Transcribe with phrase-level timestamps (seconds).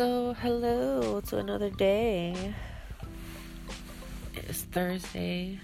[0.00, 2.54] So, hello to another day.
[4.34, 5.60] It's Thursday.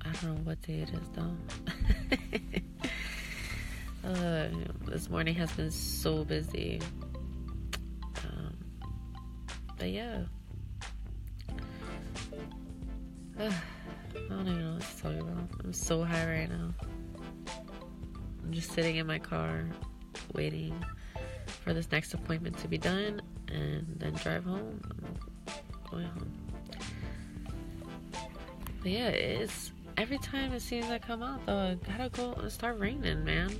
[0.00, 1.36] I don't know what day it is though.
[4.08, 4.46] uh,
[4.84, 6.80] this morning has been so busy.
[8.22, 8.56] Um,
[9.76, 10.18] but yeah.
[13.40, 13.50] Uh, I
[14.28, 15.48] don't even know what to talk about.
[15.64, 16.72] I'm so high right now.
[18.44, 19.64] I'm just sitting in my car
[20.32, 20.80] waiting
[21.66, 24.80] for this next appointment to be done and then drive home.
[25.48, 26.32] I'm going home.
[28.82, 32.52] But yeah, it's every time it seems I come out though, I gotta go and
[32.52, 33.50] start raining, man.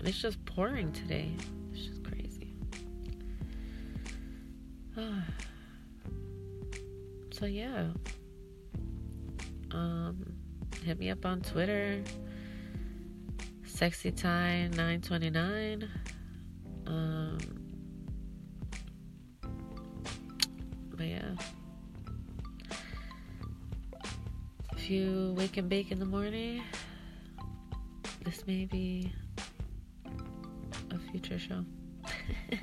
[0.00, 1.30] And it's just pouring today.
[1.72, 2.52] It's just crazy.
[7.30, 7.86] so yeah.
[9.70, 10.34] Um
[10.84, 12.02] hit me up on Twitter.
[13.64, 15.88] Sexy Time 929.
[16.90, 17.38] Um,
[20.96, 21.34] but yeah.
[24.76, 26.62] If you wake and bake in the morning,
[28.24, 29.12] this may be
[30.90, 31.64] a future show.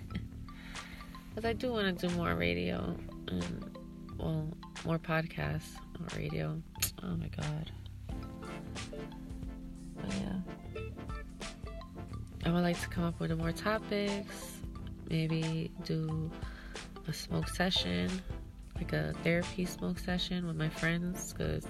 [1.29, 3.77] Because I do want to do more radio and,
[4.17, 4.47] well,
[4.83, 6.59] more podcasts on radio.
[7.03, 7.71] Oh my god.
[12.47, 14.53] I would like to come up with more topics,
[15.09, 16.31] maybe do
[17.05, 18.09] a smoke session,
[18.77, 21.65] like a therapy smoke session with my friends, because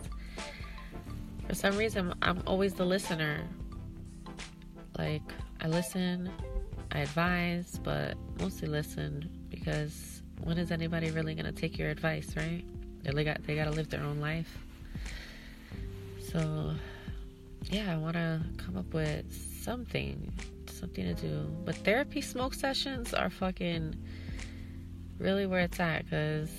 [1.47, 3.43] for some reason I'm always the listener.
[4.99, 5.23] Like,
[5.61, 6.29] I listen,
[6.91, 12.63] I advise, but mostly listen because when is anybody really gonna take your advice, right?
[13.01, 14.59] They got they gotta live their own life.
[16.31, 16.75] So,
[17.71, 19.25] yeah, I want to come up with
[19.63, 20.31] something
[20.77, 21.55] something to do.
[21.65, 23.95] But therapy smoke sessions are fucking
[25.19, 26.49] really where it's at because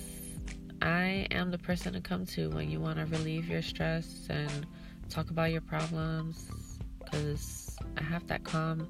[0.81, 4.65] I am the person to come to when you want to relieve your stress and
[5.09, 6.49] talk about your problems
[7.03, 8.87] because I have that calm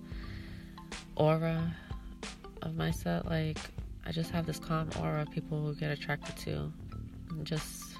[1.15, 1.73] aura
[2.61, 3.25] of myself.
[3.27, 3.59] Like,
[4.05, 6.71] I just have this calm aura people will get attracted to.
[7.29, 7.95] And just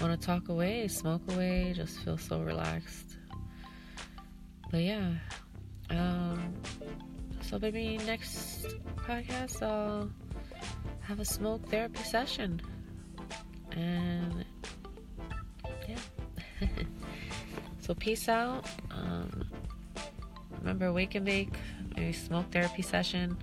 [0.00, 3.16] want to talk away, smoke away, just feel so relaxed.
[4.70, 5.12] But yeah,
[5.90, 6.25] um,
[7.48, 10.10] so maybe next podcast I'll
[11.02, 12.60] have a smoke therapy session.
[13.70, 14.44] And
[15.88, 15.98] yeah.
[17.80, 18.66] so peace out.
[18.90, 19.48] Um,
[20.58, 21.54] remember wake and bake,
[21.94, 23.36] maybe smoke therapy session.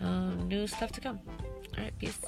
[0.00, 1.20] Um, new stuff to come.
[1.76, 2.20] Alright, peace.